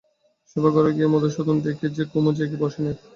শোবার 0.49 0.71
ঘরে 0.75 0.91
গিয়ে 0.95 1.11
মধুসূদন 1.13 1.57
দেখে 1.65 1.87
যে 1.95 2.03
কুমু 2.11 2.31
জেগে 2.37 2.57
বসে 2.61 2.79
নেই। 2.83 2.95